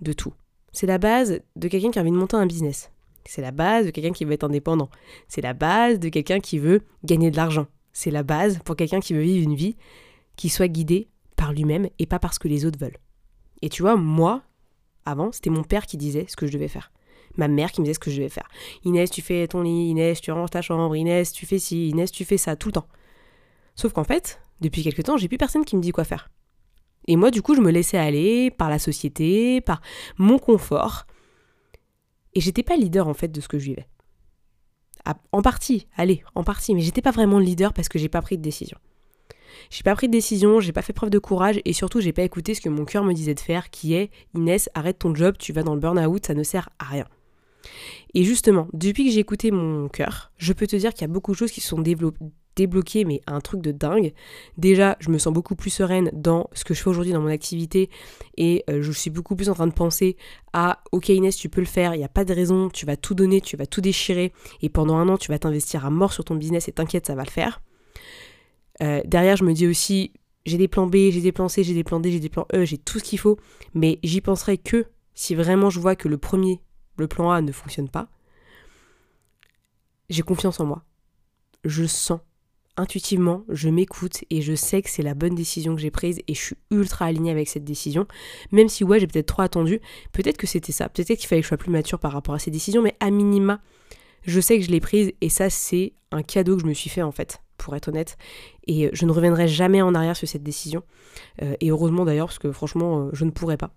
de 0.01 0.13
tout. 0.13 0.33
C'est 0.73 0.87
la 0.87 0.97
base 0.97 1.39
de 1.55 1.67
quelqu'un 1.67 1.91
qui 1.91 1.99
a 1.99 2.01
envie 2.01 2.11
de 2.11 2.17
monter 2.17 2.35
un 2.35 2.45
business. 2.45 2.91
C'est 3.25 3.41
la 3.41 3.51
base 3.51 3.85
de 3.85 3.91
quelqu'un 3.91 4.11
qui 4.11 4.25
veut 4.25 4.33
être 4.33 4.43
indépendant. 4.43 4.89
C'est 5.27 5.41
la 5.41 5.53
base 5.53 5.99
de 5.99 6.09
quelqu'un 6.09 6.39
qui 6.39 6.59
veut 6.59 6.81
gagner 7.05 7.31
de 7.31 7.37
l'argent. 7.37 7.67
C'est 7.93 8.11
la 8.11 8.23
base 8.23 8.59
pour 8.65 8.75
quelqu'un 8.75 8.99
qui 8.99 9.13
veut 9.13 9.21
vivre 9.21 9.43
une 9.43 9.55
vie 9.55 9.77
qui 10.35 10.49
soit 10.49 10.67
guidée 10.67 11.07
par 11.37 11.53
lui-même 11.53 11.87
et 11.99 12.05
pas 12.05 12.19
par 12.19 12.33
ce 12.33 12.39
que 12.39 12.47
les 12.47 12.65
autres 12.65 12.79
veulent. 12.79 12.97
Et 13.61 13.69
tu 13.69 13.81
vois, 13.81 13.95
moi, 13.95 14.41
avant, 15.05 15.31
c'était 15.31 15.49
mon 15.49 15.63
père 15.63 15.85
qui 15.85 15.95
disait 15.95 16.25
ce 16.27 16.35
que 16.35 16.47
je 16.47 16.51
devais 16.51 16.67
faire. 16.67 16.91
Ma 17.37 17.47
mère 17.47 17.71
qui 17.71 17.81
me 17.81 17.85
disait 17.85 17.93
ce 17.93 17.99
que 17.99 18.11
je 18.11 18.17
devais 18.17 18.29
faire. 18.29 18.47
Inès, 18.83 19.09
tu 19.09 19.21
fais 19.21 19.47
ton 19.47 19.61
lit, 19.61 19.89
Inès, 19.89 20.21
tu 20.21 20.31
ranges 20.31 20.49
ta 20.49 20.61
chambre, 20.61 20.95
Inès, 20.95 21.31
tu 21.31 21.45
fais 21.45 21.59
ci, 21.59 21.89
Inès, 21.89 22.11
tu 22.11 22.25
fais 22.25 22.37
ça, 22.37 22.55
tout 22.55 22.69
le 22.69 22.73
temps. 22.73 22.87
Sauf 23.75 23.93
qu'en 23.93 24.03
fait, 24.03 24.39
depuis 24.61 24.83
quelques 24.83 25.03
temps, 25.03 25.17
j'ai 25.17 25.27
plus 25.27 25.37
personne 25.37 25.65
qui 25.65 25.75
me 25.75 25.81
dit 25.81 25.91
quoi 25.91 26.03
faire. 26.03 26.29
Et 27.07 27.15
moi, 27.15 27.31
du 27.31 27.41
coup, 27.41 27.55
je 27.55 27.61
me 27.61 27.71
laissais 27.71 27.97
aller 27.97 28.51
par 28.51 28.69
la 28.69 28.79
société, 28.79 29.61
par 29.61 29.81
mon 30.17 30.39
confort. 30.39 31.05
Et 32.33 32.41
j'étais 32.41 32.63
pas 32.63 32.77
leader 32.77 33.07
en 33.07 33.13
fait 33.13 33.27
de 33.27 33.41
ce 33.41 33.47
que 33.47 33.59
je 33.59 33.65
vivais. 33.65 33.87
En 35.33 35.41
partie, 35.41 35.87
allez, 35.97 36.23
en 36.33 36.43
partie, 36.43 36.73
mais 36.73 36.81
j'étais 36.81 37.01
pas 37.01 37.11
vraiment 37.11 37.39
leader 37.39 37.73
parce 37.73 37.89
que 37.89 37.99
j'ai 37.99 38.07
pas 38.07 38.21
pris 38.21 38.37
de 38.37 38.41
décision. 38.41 38.77
J'ai 39.69 39.83
pas 39.83 39.95
pris 39.95 40.07
de 40.07 40.13
décision, 40.13 40.61
j'ai 40.61 40.71
pas 40.71 40.81
fait 40.81 40.93
preuve 40.93 41.09
de 41.09 41.19
courage 41.19 41.59
et 41.65 41.73
surtout 41.73 41.99
j'ai 41.99 42.13
pas 42.13 42.23
écouté 42.23 42.55
ce 42.55 42.61
que 42.61 42.69
mon 42.69 42.85
cœur 42.85 43.03
me 43.03 43.13
disait 43.13 43.35
de 43.35 43.39
faire, 43.39 43.69
qui 43.69 43.93
est 43.93 44.11
Inès, 44.33 44.69
arrête 44.73 44.99
ton 44.99 45.13
job, 45.13 45.35
tu 45.37 45.51
vas 45.51 45.63
dans 45.63 45.75
le 45.75 45.81
burn-out, 45.81 46.25
ça 46.25 46.33
ne 46.33 46.43
sert 46.43 46.69
à 46.79 46.85
rien. 46.85 47.05
Et 48.13 48.23
justement, 48.23 48.67
depuis 48.73 49.05
que 49.05 49.11
j'ai 49.11 49.19
écouté 49.19 49.51
mon 49.51 49.87
cœur, 49.89 50.31
je 50.37 50.53
peux 50.53 50.67
te 50.67 50.75
dire 50.75 50.93
qu'il 50.93 51.01
y 51.01 51.09
a 51.09 51.13
beaucoup 51.13 51.31
de 51.31 51.37
choses 51.37 51.51
qui 51.51 51.61
sont 51.61 51.81
débloquées, 51.81 53.05
mais 53.05 53.21
un 53.25 53.41
truc 53.41 53.61
de 53.61 53.71
dingue. 53.71 54.13
Déjà, 54.57 54.97
je 54.99 55.09
me 55.09 55.17
sens 55.17 55.33
beaucoup 55.33 55.55
plus 55.55 55.69
sereine 55.69 56.09
dans 56.13 56.49
ce 56.53 56.63
que 56.63 56.73
je 56.73 56.81
fais 56.81 56.89
aujourd'hui 56.89 57.13
dans 57.13 57.21
mon 57.21 57.29
activité 57.29 57.89
et 58.37 58.63
euh, 58.69 58.81
je 58.81 58.91
suis 58.91 59.09
beaucoup 59.09 59.35
plus 59.35 59.49
en 59.49 59.53
train 59.53 59.67
de 59.67 59.73
penser 59.73 60.17
à 60.53 60.83
ok 60.91 61.09
Inès, 61.09 61.35
tu 61.35 61.49
peux 61.49 61.61
le 61.61 61.67
faire, 61.67 61.95
il 61.95 61.99
n'y 61.99 62.03
a 62.03 62.09
pas 62.09 62.25
de 62.25 62.33
raison, 62.33 62.69
tu 62.69 62.85
vas 62.85 62.95
tout 62.95 63.15
donner, 63.15 63.41
tu 63.41 63.57
vas 63.57 63.65
tout 63.65 63.81
déchirer 63.81 64.33
et 64.61 64.69
pendant 64.69 64.97
un 64.97 65.09
an 65.09 65.17
tu 65.17 65.31
vas 65.31 65.39
t'investir 65.39 65.85
à 65.85 65.89
mort 65.89 66.13
sur 66.13 66.23
ton 66.23 66.35
business 66.35 66.67
et 66.67 66.71
t'inquiète, 66.71 67.07
ça 67.07 67.15
va 67.15 67.23
le 67.23 67.31
faire. 67.31 67.61
Euh, 68.81 69.01
derrière, 69.05 69.37
je 69.37 69.43
me 69.43 69.53
dis 69.53 69.67
aussi, 69.67 70.11
j'ai 70.45 70.57
des 70.57 70.67
plans 70.67 70.87
B, 70.87 70.95
j'ai 71.11 71.21
des 71.21 71.31
plans 71.31 71.47
C, 71.47 71.63
j'ai 71.63 71.73
des 71.73 71.83
plans 71.83 71.99
D, 71.99 72.11
j'ai 72.11 72.19
des 72.19 72.29
plans 72.29 72.47
E, 72.53 72.65
j'ai 72.65 72.77
tout 72.77 72.99
ce 72.99 73.03
qu'il 73.03 73.19
faut, 73.19 73.37
mais 73.73 73.99
j'y 74.03 74.21
penserai 74.21 74.57
que 74.57 74.85
si 75.13 75.35
vraiment 75.35 75.69
je 75.69 75.79
vois 75.79 75.95
que 75.95 76.07
le 76.07 76.17
premier 76.17 76.59
le 76.97 77.07
plan 77.07 77.31
A 77.31 77.41
ne 77.41 77.51
fonctionne 77.51 77.89
pas, 77.89 78.09
j'ai 80.09 80.21
confiance 80.21 80.59
en 80.59 80.65
moi. 80.65 80.83
Je 81.63 81.85
sens 81.85 82.19
intuitivement, 82.75 83.43
je 83.49 83.69
m'écoute 83.69 84.23
et 84.29 84.41
je 84.41 84.55
sais 84.55 84.81
que 84.81 84.89
c'est 84.89 85.03
la 85.03 85.13
bonne 85.13 85.35
décision 85.35 85.75
que 85.75 85.81
j'ai 85.81 85.91
prise 85.91 86.19
et 86.27 86.33
je 86.33 86.39
suis 86.39 86.55
ultra 86.71 87.05
alignée 87.05 87.31
avec 87.31 87.47
cette 87.47 87.63
décision. 87.63 88.07
Même 88.51 88.69
si 88.69 88.83
ouais, 88.83 88.99
j'ai 88.99 89.07
peut-être 89.07 89.27
trop 89.27 89.43
attendu, 89.43 89.79
peut-être 90.11 90.37
que 90.37 90.47
c'était 90.47 90.71
ça, 90.71 90.89
peut-être 90.89 91.19
qu'il 91.19 91.27
fallait 91.27 91.41
que 91.41 91.45
je 91.45 91.49
sois 91.49 91.57
plus 91.57 91.71
mature 91.71 91.99
par 91.99 92.11
rapport 92.11 92.33
à 92.35 92.39
ces 92.39 92.51
décisions, 92.51 92.81
mais 92.81 92.95
à 92.99 93.11
minima, 93.11 93.61
je 94.23 94.39
sais 94.39 94.57
que 94.57 94.65
je 94.65 94.71
l'ai 94.71 94.79
prise 94.79 95.11
et 95.21 95.29
ça 95.29 95.49
c'est 95.49 95.93
un 96.11 96.23
cadeau 96.23 96.55
que 96.55 96.61
je 96.63 96.67
me 96.67 96.73
suis 96.73 96.89
fait 96.89 97.03
en 97.03 97.11
fait, 97.11 97.41
pour 97.57 97.75
être 97.75 97.89
honnête. 97.89 98.17
Et 98.67 98.89
je 98.93 99.05
ne 99.05 99.11
reviendrai 99.11 99.47
jamais 99.47 99.81
en 99.81 99.93
arrière 99.93 100.15
sur 100.15 100.27
cette 100.27 100.43
décision. 100.43 100.83
Euh, 101.41 101.55
et 101.59 101.69
heureusement 101.69 102.05
d'ailleurs, 102.05 102.27
parce 102.27 102.39
que 102.39 102.51
franchement, 102.51 103.07
euh, 103.07 103.09
je 103.13 103.25
ne 103.25 103.31
pourrais 103.31 103.57
pas. 103.57 103.71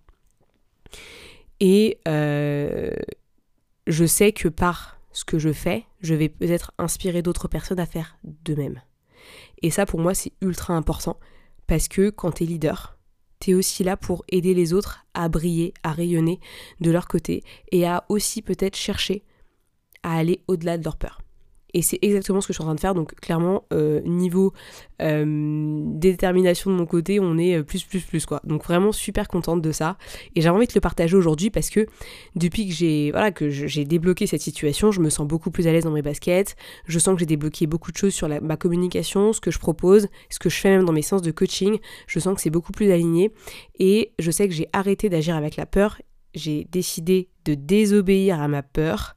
Et 1.60 1.98
euh, 2.06 2.90
je 3.86 4.04
sais 4.04 4.32
que 4.32 4.48
par 4.48 4.98
ce 5.12 5.24
que 5.24 5.38
je 5.38 5.52
fais, 5.52 5.84
je 6.00 6.14
vais 6.14 6.28
peut-être 6.28 6.72
inspirer 6.78 7.22
d'autres 7.22 7.48
personnes 7.48 7.80
à 7.80 7.86
faire 7.86 8.18
de 8.24 8.54
même. 8.54 8.82
Et 9.62 9.70
ça, 9.70 9.86
pour 9.86 10.00
moi, 10.00 10.14
c'est 10.14 10.32
ultra 10.40 10.74
important 10.74 11.18
parce 11.66 11.88
que 11.88 12.10
quand 12.10 12.32
tu 12.32 12.44
es 12.44 12.46
leader, 12.46 12.98
tu 13.40 13.50
es 13.50 13.54
aussi 13.54 13.84
là 13.84 13.96
pour 13.96 14.24
aider 14.28 14.54
les 14.54 14.72
autres 14.72 15.06
à 15.14 15.28
briller, 15.28 15.74
à 15.82 15.92
rayonner 15.92 16.40
de 16.80 16.90
leur 16.90 17.08
côté 17.08 17.42
et 17.72 17.86
à 17.86 18.04
aussi 18.08 18.42
peut-être 18.42 18.76
chercher 18.76 19.24
à 20.02 20.16
aller 20.16 20.42
au-delà 20.48 20.78
de 20.78 20.84
leur 20.84 20.96
peur. 20.96 21.20
Et 21.76 21.82
c'est 21.82 21.98
exactement 22.00 22.40
ce 22.40 22.46
que 22.46 22.54
je 22.54 22.56
suis 22.56 22.62
en 22.62 22.68
train 22.68 22.74
de 22.74 22.80
faire. 22.80 22.94
Donc 22.94 23.14
clairement, 23.16 23.64
euh, 23.70 24.00
niveau 24.00 24.54
euh, 25.02 25.82
détermination 25.84 26.70
de 26.70 26.74
mon 26.74 26.86
côté, 26.86 27.20
on 27.20 27.36
est 27.36 27.58
euh, 27.58 27.62
plus, 27.64 27.84
plus, 27.84 28.00
plus, 28.00 28.24
quoi. 28.24 28.40
Donc 28.44 28.64
vraiment 28.64 28.92
super 28.92 29.28
contente 29.28 29.60
de 29.60 29.72
ça. 29.72 29.98
Et 30.34 30.40
j'ai 30.40 30.48
envie 30.48 30.66
de 30.66 30.72
le 30.74 30.80
partager 30.80 31.14
aujourd'hui 31.14 31.50
parce 31.50 31.68
que 31.68 31.86
depuis 32.34 32.66
que 32.66 32.72
j'ai 32.72 33.10
voilà, 33.10 33.30
débloqué 33.30 34.26
cette 34.26 34.40
situation, 34.40 34.90
je 34.90 35.02
me 35.02 35.10
sens 35.10 35.28
beaucoup 35.28 35.50
plus 35.50 35.66
à 35.66 35.72
l'aise 35.72 35.84
dans 35.84 35.90
mes 35.90 36.00
baskets. 36.00 36.56
Je 36.86 36.98
sens 36.98 37.12
que 37.12 37.20
j'ai 37.20 37.26
débloqué 37.26 37.66
beaucoup 37.66 37.92
de 37.92 37.98
choses 37.98 38.14
sur 38.14 38.26
ma 38.26 38.56
communication, 38.56 39.34
ce 39.34 39.42
que 39.42 39.50
je 39.50 39.58
propose, 39.58 40.08
ce 40.30 40.38
que 40.38 40.48
je 40.48 40.56
fais 40.56 40.70
même 40.70 40.86
dans 40.86 40.94
mes 40.94 41.02
séances 41.02 41.20
de 41.20 41.30
coaching. 41.30 41.76
Je 42.06 42.18
sens 42.20 42.34
que 42.36 42.40
c'est 42.40 42.48
beaucoup 42.48 42.72
plus 42.72 42.90
aligné. 42.90 43.32
Et 43.78 44.14
je 44.18 44.30
sais 44.30 44.48
que 44.48 44.54
j'ai 44.54 44.70
arrêté 44.72 45.10
d'agir 45.10 45.36
avec 45.36 45.56
la 45.56 45.66
peur. 45.66 46.00
J'ai 46.34 46.64
décidé 46.72 47.28
de 47.44 47.52
désobéir 47.52 48.40
à 48.40 48.48
ma 48.48 48.62
peur 48.62 49.15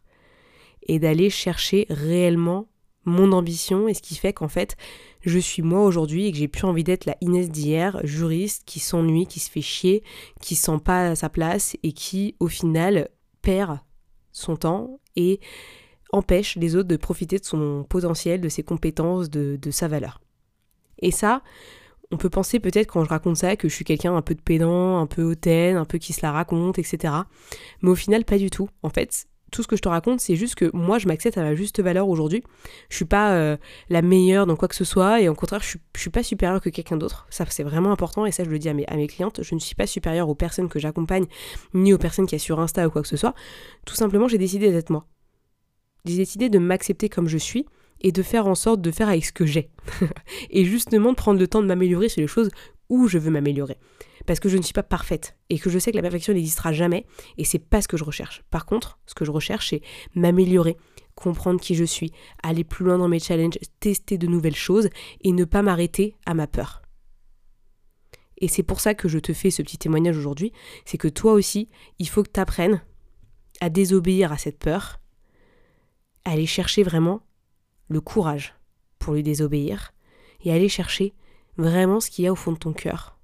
et 0.90 1.00
d'aller 1.00 1.30
chercher 1.30 1.86
réellement 1.90 2.68
mon 3.06 3.32
ambition 3.32 3.88
et 3.88 3.94
ce 3.94 4.02
qui 4.02 4.16
fait 4.16 4.34
qu'en 4.34 4.50
fait 4.50 4.76
je 5.22 5.40
suis 5.40 5.62
moi 5.62 5.84
aujourd'hui 5.84 6.26
et 6.26 6.32
que 6.32 6.38
j'ai 6.38 6.48
plus 6.48 6.66
envie 6.66 6.84
d'être 6.84 7.06
la 7.06 7.16
Inès 7.22 7.50
d'hier, 7.50 8.00
juriste 8.04 8.64
qui 8.66 8.80
s'ennuie, 8.80 9.26
qui 9.26 9.40
se 9.40 9.50
fait 9.50 9.62
chier, 9.62 10.04
qui 10.42 10.56
sent 10.56 10.80
pas 10.84 11.16
sa 11.16 11.30
place 11.30 11.78
et 11.84 11.92
qui 11.92 12.36
au 12.40 12.48
final 12.48 13.10
perd 13.42 13.80
son 14.32 14.56
temps 14.56 15.00
et 15.16 15.40
empêche 16.12 16.56
les 16.56 16.76
autres 16.76 16.88
de 16.88 16.98
profiter 16.98 17.38
de 17.38 17.46
son 17.46 17.86
potentiel, 17.88 18.42
de 18.42 18.50
ses 18.50 18.64
compétences, 18.64 19.30
de, 19.30 19.58
de 19.62 19.72
sa 19.72 19.88
valeur. 19.88 20.22
Et 21.02 21.12
ça, 21.12 21.44
on 22.12 22.18
peut 22.18 22.30
penser 22.30 22.60
peut-être 22.60 22.88
quand 22.88 23.04
je 23.04 23.10
raconte 23.10 23.38
ça 23.38 23.56
que 23.56 23.70
je 23.70 23.76
suis 23.76 23.86
quelqu'un 23.86 24.16
un 24.16 24.22
peu 24.22 24.34
de 24.34 24.42
pédant, 24.42 24.98
un 24.98 25.06
peu 25.06 25.24
hautaine, 25.24 25.78
un 25.78 25.86
peu 25.86 26.00
qui 26.00 26.14
se 26.14 26.22
la 26.24 26.32
raconte, 26.32 26.80
etc. 26.80 27.14
Mais 27.82 27.90
au 27.90 27.96
final, 27.96 28.26
pas 28.26 28.38
du 28.38 28.50
tout. 28.50 28.70
En 28.82 28.90
fait, 28.90 29.28
tout 29.52 29.64
ce 29.64 29.68
que 29.68 29.76
je 29.76 29.82
te 29.82 29.90
raconte, 29.90 30.20
c'est 30.20 30.36
juste 30.36 30.56
que 30.56 30.70
moi, 30.74 31.00
je 31.00 31.08
m'accepte 31.08 31.38
à 31.38 31.44
ma 31.44 31.56
juste 31.56 31.82
valeur 31.82 32.08
aujourd'hui. 32.08 32.44
Je 32.90 32.96
suis 32.96 33.06
pas 33.06 33.34
euh, 33.34 33.58
la 33.90 34.02
meilleure 34.02 34.46
dans 34.46 34.56
quoi 34.56 34.68
que 34.68 34.76
ce 34.76 34.84
soit, 34.84 35.22
et 35.22 35.30
au 35.30 35.36
contraire, 35.36 35.62
je 35.62 35.68
suis, 35.68 35.80
suis 35.96 36.10
pas 36.10 36.24
supérieure 36.24 36.62
que 36.62 36.70
quelqu'un 36.70 36.98
d'autre. 36.98 37.28
Ça, 37.30 37.46
c'est 37.50 37.64
vraiment 37.64 37.92
important, 37.92 38.26
et 38.26 38.32
ça, 38.32 38.44
je 38.44 38.50
le 38.50 38.60
dis 38.60 38.70
à 38.70 38.74
mes, 38.74 39.08
clientes. 39.08 39.42
Je 39.44 39.56
ne 39.56 39.60
suis 39.60 39.76
pas 39.76 39.88
supérieure 39.88 40.30
aux 40.30 40.36
personnes 40.36 40.70
que 40.70 40.80
j'accompagne, 40.80 41.26
ni 41.74 41.94
aux 41.94 41.98
personnes 41.98 42.28
qui 42.28 42.36
y 42.36 42.40
sur 42.40 42.60
Insta 42.60 42.88
ou 42.88 42.92
quoi 42.92 43.02
que 43.02 43.08
ce 43.08 43.18
soit. 43.18 43.34
Tout 43.86 43.96
simplement, 43.96 44.28
j'ai 44.28 44.38
décidé 44.38 44.72
d'être 44.72 44.90
moi. 44.90 45.06
J'ai 46.06 46.18
décidé 46.18 46.50
de 46.50 46.60
m'accepter 46.60 47.10
comme 47.10 47.28
je 47.28 47.38
suis, 47.38 47.66
et 48.02 48.12
de 48.12 48.24
faire 48.24 48.48
en 48.48 48.56
sorte 48.56 48.82
de 48.82 48.92
faire 48.92 49.10
avec 49.10 49.26
ce 49.26 49.34
que 49.34 49.46
j'ai. 49.46 49.70
et 50.50 50.66
justement, 50.66 51.12
de 51.12 51.18
prendre 51.18 51.40
le 51.40 51.48
temps 51.48 51.62
de 51.62 51.68
m'améliorer 51.68 52.10
sur 52.10 52.22
les 52.22 52.28
choses 52.28 52.50
où 52.90 53.08
je 53.08 53.18
veux 53.18 53.32
m'améliorer 53.32 53.78
parce 54.26 54.40
que 54.40 54.50
je 54.50 54.58
ne 54.58 54.62
suis 54.62 54.74
pas 54.74 54.84
parfaite 54.84 55.38
et 55.50 55.60
que 55.60 55.70
je 55.70 55.80
sais 55.80 55.92
que 55.92 55.96
la 55.96 56.02
perfection 56.02 56.34
n'existera 56.34 56.74
jamais 56.74 57.06
et 57.38 57.46
c'est 57.46 57.60
pas 57.60 57.82
ce 57.82 57.88
que 57.88 57.98
je 57.98 58.04
recherche. 58.04 58.44
Par 58.50 58.66
contre, 58.66 59.00
ce 59.06 59.16
que 59.16 59.26
je 59.26 59.32
recherche, 59.32 59.70
c'est 59.70 59.82
m'améliorer, 60.16 60.78
comprendre 61.16 61.60
qui 61.60 61.76
je 61.76 61.84
suis, 61.84 62.12
aller 62.44 62.64
plus 62.64 62.86
loin 62.86 62.98
dans 62.98 63.08
mes 63.08 63.20
challenges, 63.20 63.60
tester 63.80 64.18
de 64.18 64.28
nouvelles 64.28 64.56
choses 64.56 64.90
et 65.22 65.32
ne 65.32 65.46
pas 65.46 65.62
m'arrêter 65.62 66.16
à 66.26 66.34
ma 66.34 66.48
peur. 66.48 66.82
Et 68.38 68.48
c'est 68.48 68.64
pour 68.64 68.80
ça 68.80 68.94
que 68.94 69.10
je 69.10 69.20
te 69.20 69.34
fais 69.34 69.52
ce 69.52 69.62
petit 69.62 69.78
témoignage 69.78 70.18
aujourd'hui, 70.18 70.54
c'est 70.86 70.98
que 70.98 71.10
toi 71.10 71.34
aussi, 71.34 71.70
il 72.00 72.08
faut 72.08 72.24
que 72.24 72.32
tu 72.34 72.40
apprennes 72.40 72.82
à 73.60 73.70
désobéir 73.70 74.32
à 74.32 74.38
cette 74.38 74.60
peur, 74.60 75.00
à 76.24 76.32
aller 76.32 76.46
chercher 76.46 76.84
vraiment 76.84 77.22
le 77.90 78.00
courage 78.00 78.56
pour 78.98 79.14
lui 79.14 79.24
désobéir 79.24 79.94
et 80.44 80.54
aller 80.54 80.70
chercher 80.70 81.14
vraiment 81.58 82.00
ce 82.00 82.10
qu'il 82.10 82.26
y 82.26 82.28
a 82.28 82.32
au 82.32 82.36
fond 82.36 82.54
de 82.54 82.58
ton 82.58 82.72
cœur, 82.72 83.19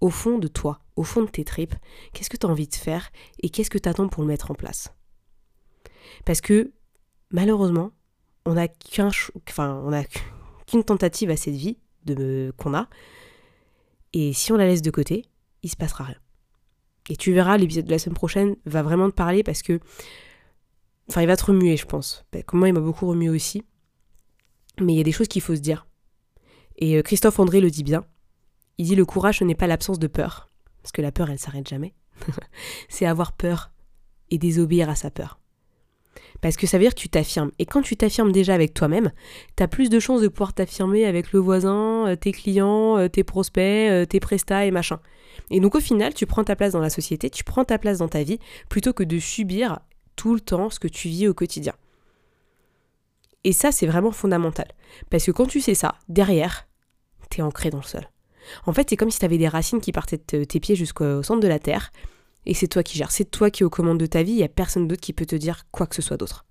au 0.00 0.10
fond 0.10 0.38
de 0.38 0.48
toi, 0.48 0.80
au 0.96 1.02
fond 1.02 1.22
de 1.22 1.30
tes 1.30 1.44
tripes, 1.44 1.74
qu'est-ce 2.12 2.30
que 2.30 2.36
tu 2.36 2.46
as 2.46 2.50
envie 2.50 2.68
de 2.68 2.74
faire 2.74 3.10
et 3.42 3.50
qu'est-ce 3.50 3.70
que 3.70 3.78
tu 3.78 3.88
attends 3.88 4.08
pour 4.08 4.22
le 4.22 4.28
mettre 4.28 4.50
en 4.50 4.54
place? 4.54 4.94
Parce 6.24 6.40
que 6.40 6.72
malheureusement, 7.30 7.92
on 8.46 8.54
n'a 8.54 8.68
qu'un, 8.68 9.10
on 9.58 10.02
qu'une 10.66 10.84
tentative 10.84 11.30
à 11.30 11.36
cette 11.36 11.54
vie 11.54 11.78
qu'on 12.56 12.74
a. 12.74 12.88
Et 14.12 14.32
si 14.32 14.52
on 14.52 14.56
la 14.56 14.66
laisse 14.66 14.82
de 14.82 14.90
côté, 14.90 15.24
il 15.62 15.70
se 15.70 15.76
passera 15.76 16.04
rien. 16.04 16.18
Et 17.08 17.16
tu 17.16 17.32
verras, 17.32 17.56
l'épisode 17.56 17.86
de 17.86 17.90
la 17.90 17.98
semaine 17.98 18.14
prochaine 18.14 18.56
va 18.66 18.82
vraiment 18.82 19.10
te 19.10 19.14
parler 19.14 19.42
parce 19.42 19.62
que. 19.62 19.80
Enfin, 21.08 21.22
il 21.22 21.26
va 21.26 21.36
te 21.36 21.44
remuer, 21.44 21.76
je 21.76 21.86
pense. 21.86 22.24
Comme 22.46 22.60
moi, 22.60 22.68
il 22.68 22.72
m'a 22.72 22.80
beaucoup 22.80 23.06
remué 23.06 23.28
aussi. 23.28 23.64
Mais 24.80 24.94
il 24.94 24.96
y 24.96 25.00
a 25.00 25.04
des 25.04 25.12
choses 25.12 25.26
qu'il 25.26 25.42
faut 25.42 25.56
se 25.56 25.60
dire. 25.60 25.86
Et 26.76 26.96
euh, 26.96 27.02
Christophe 27.02 27.40
André 27.40 27.60
le 27.60 27.70
dit 27.70 27.82
bien. 27.82 28.04
Il 28.80 28.84
dit 28.84 28.96
le 28.96 29.04
courage, 29.04 29.40
ce 29.40 29.44
n'est 29.44 29.54
pas 29.54 29.66
l'absence 29.66 29.98
de 29.98 30.06
peur. 30.06 30.48
Parce 30.82 30.90
que 30.90 31.02
la 31.02 31.12
peur, 31.12 31.28
elle 31.28 31.38
s'arrête 31.38 31.68
jamais. 31.68 31.92
c'est 32.88 33.04
avoir 33.04 33.32
peur 33.32 33.72
et 34.30 34.38
désobéir 34.38 34.88
à 34.88 34.94
sa 34.94 35.10
peur. 35.10 35.38
Parce 36.40 36.56
que 36.56 36.66
ça 36.66 36.78
veut 36.78 36.84
dire 36.84 36.94
que 36.94 37.00
tu 37.00 37.10
t'affirmes. 37.10 37.50
Et 37.58 37.66
quand 37.66 37.82
tu 37.82 37.94
t'affirmes 37.94 38.32
déjà 38.32 38.54
avec 38.54 38.72
toi-même, 38.72 39.12
tu 39.58 39.62
as 39.62 39.68
plus 39.68 39.90
de 39.90 40.00
chances 40.00 40.22
de 40.22 40.28
pouvoir 40.28 40.54
t'affirmer 40.54 41.04
avec 41.04 41.32
le 41.32 41.40
voisin, 41.40 42.08
euh, 42.08 42.16
tes 42.16 42.32
clients, 42.32 42.96
euh, 42.96 43.08
tes 43.08 43.22
prospects, 43.22 43.60
euh, 43.62 44.06
tes 44.06 44.18
prestats 44.18 44.64
et 44.64 44.70
machin. 44.70 44.98
Et 45.50 45.60
donc 45.60 45.74
au 45.74 45.80
final, 45.80 46.14
tu 46.14 46.24
prends 46.24 46.44
ta 46.44 46.56
place 46.56 46.72
dans 46.72 46.80
la 46.80 46.88
société, 46.88 47.28
tu 47.28 47.44
prends 47.44 47.66
ta 47.66 47.76
place 47.76 47.98
dans 47.98 48.08
ta 48.08 48.22
vie, 48.22 48.38
plutôt 48.70 48.94
que 48.94 49.04
de 49.04 49.18
subir 49.18 49.80
tout 50.16 50.32
le 50.32 50.40
temps 50.40 50.70
ce 50.70 50.80
que 50.80 50.88
tu 50.88 51.08
vis 51.08 51.28
au 51.28 51.34
quotidien. 51.34 51.74
Et 53.44 53.52
ça, 53.52 53.72
c'est 53.72 53.86
vraiment 53.86 54.10
fondamental. 54.10 54.68
Parce 55.10 55.26
que 55.26 55.32
quand 55.32 55.46
tu 55.48 55.60
sais 55.60 55.74
ça, 55.74 55.96
derrière, 56.08 56.66
t'es 57.28 57.42
ancré 57.42 57.68
dans 57.68 57.76
le 57.76 57.84
sol. 57.84 58.08
En 58.66 58.72
fait, 58.72 58.88
c'est 58.90 58.96
comme 58.96 59.10
si 59.10 59.18
tu 59.18 59.24
avais 59.24 59.38
des 59.38 59.48
racines 59.48 59.80
qui 59.80 59.92
partaient 59.92 60.20
de 60.32 60.44
tes 60.44 60.60
pieds 60.60 60.76
jusqu'au 60.76 61.22
centre 61.22 61.40
de 61.40 61.48
la 61.48 61.58
terre, 61.58 61.92
et 62.46 62.54
c'est 62.54 62.68
toi 62.68 62.82
qui 62.82 62.96
gères, 62.96 63.10
c'est 63.10 63.30
toi 63.30 63.50
qui 63.50 63.62
es 63.62 63.66
aux 63.66 63.70
commandes 63.70 63.98
de 63.98 64.06
ta 64.06 64.22
vie, 64.22 64.32
il 64.32 64.36
n'y 64.36 64.42
a 64.42 64.48
personne 64.48 64.88
d'autre 64.88 65.02
qui 65.02 65.12
peut 65.12 65.26
te 65.26 65.36
dire 65.36 65.64
quoi 65.70 65.86
que 65.86 65.94
ce 65.94 66.02
soit 66.02 66.16
d'autre. 66.16 66.46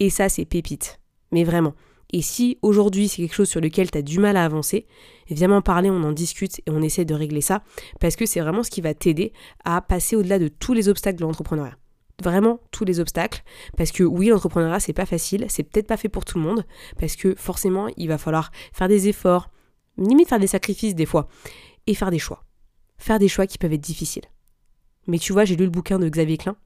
Et 0.00 0.10
ça, 0.10 0.28
c'est 0.28 0.44
pépite. 0.44 1.00
Mais 1.32 1.44
vraiment. 1.44 1.74
Et 2.10 2.22
si 2.22 2.58
aujourd'hui 2.62 3.08
c'est 3.08 3.22
quelque 3.22 3.34
chose 3.34 3.48
sur 3.48 3.60
lequel 3.60 3.90
tu 3.90 3.98
as 3.98 4.02
du 4.02 4.18
mal 4.18 4.36
à 4.36 4.44
avancer, 4.44 4.86
viens 5.28 5.48
m'en 5.48 5.60
parler, 5.60 5.90
on 5.90 6.02
en 6.04 6.12
discute 6.12 6.60
et 6.60 6.70
on 6.70 6.80
essaie 6.80 7.04
de 7.04 7.14
régler 7.14 7.42
ça, 7.42 7.62
parce 8.00 8.16
que 8.16 8.24
c'est 8.24 8.40
vraiment 8.40 8.62
ce 8.62 8.70
qui 8.70 8.80
va 8.80 8.94
t'aider 8.94 9.32
à 9.64 9.82
passer 9.82 10.16
au-delà 10.16 10.38
de 10.38 10.48
tous 10.48 10.72
les 10.72 10.88
obstacles 10.88 11.18
de 11.18 11.24
l'entrepreneuriat. 11.24 11.76
Vraiment 12.22 12.60
tous 12.70 12.84
les 12.84 12.98
obstacles, 12.98 13.42
parce 13.76 13.92
que 13.92 14.02
oui, 14.02 14.28
l'entrepreneuriat 14.28 14.80
c'est 14.80 14.94
pas 14.94 15.04
facile, 15.04 15.44
c'est 15.48 15.62
peut-être 15.64 15.86
pas 15.86 15.98
fait 15.98 16.08
pour 16.08 16.24
tout 16.24 16.38
le 16.38 16.44
monde, 16.44 16.64
parce 16.98 17.14
que 17.14 17.34
forcément 17.34 17.88
il 17.98 18.08
va 18.08 18.16
falloir 18.16 18.52
faire 18.72 18.88
des 18.88 19.08
efforts, 19.08 19.50
limite 20.06 20.28
faire 20.28 20.38
des 20.38 20.46
sacrifices 20.46 20.94
des 20.94 21.06
fois, 21.06 21.28
et 21.86 21.94
faire 21.94 22.10
des 22.10 22.18
choix. 22.18 22.44
Faire 22.98 23.18
des 23.18 23.28
choix 23.28 23.46
qui 23.46 23.58
peuvent 23.58 23.72
être 23.72 23.80
difficiles. 23.80 24.24
Mais 25.06 25.18
tu 25.18 25.32
vois, 25.32 25.44
j'ai 25.44 25.56
lu 25.56 25.64
le 25.64 25.70
bouquin 25.70 25.98
de 25.98 26.08
Xavier 26.08 26.36
Klein, 26.36 26.56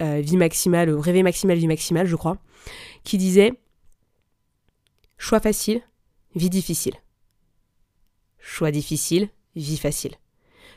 euh, 0.00 0.20
Vie 0.20 0.36
maximale, 0.36 0.90
Rêver 0.90 1.22
maximal, 1.22 1.58
vie 1.58 1.66
maximale, 1.66 2.06
je 2.06 2.16
crois, 2.16 2.38
qui 3.04 3.18
disait 3.18 3.52
Choix 5.18 5.40
facile, 5.40 5.82
vie 6.34 6.50
difficile. 6.50 6.94
Choix 8.38 8.70
difficile, 8.70 9.28
vie 9.56 9.76
facile. 9.76 10.14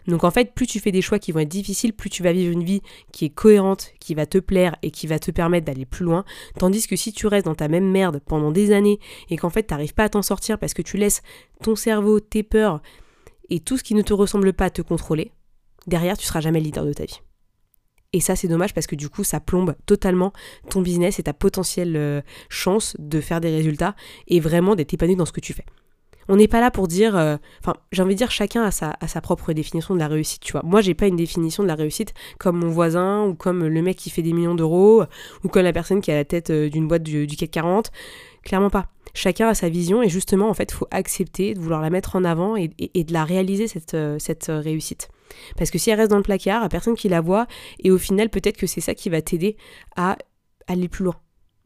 Donc 0.08 0.24
en 0.24 0.32
fait, 0.32 0.54
plus 0.54 0.68
tu 0.68 0.80
fais 0.80 0.92
des 0.92 1.02
choix 1.02 1.20
qui 1.20 1.32
vont 1.32 1.40
être 1.40 1.50
difficiles, 1.50 1.94
plus 1.94 2.10
tu 2.10 2.24
vas 2.24 2.34
vivre 2.34 2.52
une 2.52 2.64
vie 2.64 2.82
qui 3.12 3.26
est 3.26 3.30
cohérente, 3.30 3.92
qui 4.00 4.16
va 4.16 4.26
te 4.26 4.38
plaire 4.38 4.76
et 4.82 4.92
qui 4.92 5.08
va 5.08 5.20
te 5.20 5.32
permettre 5.32 5.66
d'aller 5.66 5.86
plus 5.86 6.06
loin. 6.06 6.26
Tandis 6.58 6.88
que 6.88 6.96
si 6.96 7.14
tu 7.14 7.28
restes 7.28 7.46
dans 7.46 7.56
ta 7.56 7.68
même 7.68 7.90
merde 7.90 8.22
pendant 8.26 8.52
des 8.52 8.72
années 8.72 9.00
et 9.30 9.38
qu'en 9.38 9.50
fait 9.50 9.68
tu 9.68 9.74
n'arrives 9.74 9.94
pas 9.94 10.06
à 10.06 10.10
t'en 10.10 10.22
sortir 10.22 10.58
parce 10.58 10.74
que 10.74 10.82
tu 10.82 10.98
laisses 10.98 11.22
ton 11.62 11.76
cerveau, 11.76 12.20
tes 12.20 12.44
peurs 12.44 12.82
et 13.50 13.60
tout 13.60 13.78
ce 13.78 13.84
qui 13.84 13.96
ne 13.96 14.02
te 14.02 14.14
ressemble 14.14 14.54
pas 14.54 14.70
te 14.70 14.82
contrôler, 14.82 15.32
derrière, 15.88 16.18
tu 16.18 16.26
seras 16.26 16.42
jamais 16.42 16.60
le 16.60 16.66
leader 16.66 16.86
de 16.86 16.94
ta 16.94 17.06
vie. 17.06 17.20
Et 18.14 18.20
ça, 18.20 18.36
c'est 18.36 18.48
dommage 18.48 18.74
parce 18.74 18.88
que 18.88 18.96
du 18.96 19.10
coup, 19.10 19.24
ça 19.24 19.40
plombe 19.40 19.76
totalement 19.86 20.34
ton 20.70 20.82
business 20.82 21.20
et 21.20 21.24
ta 21.24 21.34
potentielle 21.34 21.96
euh, 21.96 22.22
chance 22.50 22.96
de 23.00 23.22
faire 23.22 23.40
des 23.40 23.50
résultats 23.50 23.96
et 24.28 24.40
vraiment 24.40 24.76
d'être 24.76 24.94
épanoui 24.94 25.16
dans 25.16 25.26
ce 25.26 25.32
que 25.32 25.40
tu 25.40 25.54
fais. 25.54 25.66
On 26.32 26.38
n'est 26.38 26.48
pas 26.48 26.62
là 26.62 26.72
pour 26.72 26.88
dire, 26.88 27.18
euh, 27.18 27.36
enfin, 27.60 27.74
j'ai 27.92 28.02
envie 28.02 28.16
de 28.16 28.18
dire, 28.18 28.32
chacun 28.32 28.64
a 28.64 28.72
sa, 28.72 29.22
propre 29.22 29.52
définition 29.52 29.94
de 29.94 30.00
la 30.00 30.08
réussite, 30.08 30.42
tu 30.42 30.54
vois. 30.54 30.62
Moi, 30.64 30.80
j'ai 30.80 30.94
pas 30.94 31.08
une 31.08 31.18
définition 31.18 31.62
de 31.62 31.68
la 31.68 31.76
réussite 31.76 32.14
comme 32.40 32.58
mon 32.58 32.70
voisin 32.70 33.26
ou 33.26 33.36
comme 33.36 33.68
le 33.68 33.82
mec 33.82 33.98
qui 33.98 34.10
fait 34.10 34.22
des 34.22 34.32
millions 34.32 34.56
d'euros 34.56 35.04
ou 35.44 35.50
comme 35.50 35.64
la 35.64 35.74
personne 35.74 36.00
qui 36.00 36.10
a 36.10 36.16
la 36.16 36.24
tête 36.24 36.50
euh, 36.50 36.70
d'une 36.70 36.88
boîte 36.88 37.04
du, 37.04 37.28
CAC 37.28 37.52
40. 37.52 37.92
Clairement 38.44 38.70
pas. 38.70 38.88
Chacun 39.14 39.50
a 39.50 39.54
sa 39.54 39.68
vision 39.68 40.02
et 40.02 40.08
justement, 40.08 40.48
en 40.48 40.54
fait, 40.54 40.72
faut 40.72 40.88
accepter 40.90 41.54
de 41.54 41.60
vouloir 41.60 41.82
la 41.82 41.90
mettre 41.90 42.16
en 42.16 42.24
avant 42.24 42.56
et, 42.56 42.70
de 42.70 43.12
la 43.12 43.26
réaliser, 43.26 43.68
cette, 43.68 43.98
cette 44.18 44.48
euh, 44.48 44.62
réussite. 44.62 45.10
Parce 45.58 45.70
que 45.70 45.78
si 45.78 45.90
elle 45.90 46.00
reste 46.00 46.12
dans 46.12 46.18
le 46.18 46.24
placard, 46.24 46.64
à 46.64 46.70
personne 46.70 46.96
qui 46.96 47.10
la 47.10 47.20
voit, 47.20 47.46
et 47.84 47.92
au 47.92 47.98
final, 47.98 48.30
peut-être 48.30 48.56
que 48.56 48.68
c'est 48.68 48.80
ça 48.80 48.96
qui 48.96 49.10
va 49.10 49.22
t'aider 49.22 49.58
à 49.98 50.18
aller 50.68 50.88
plus 50.88 51.04
loin. 51.04 51.16